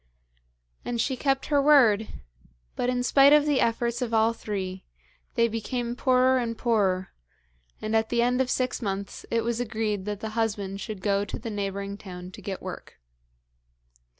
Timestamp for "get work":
12.41-12.99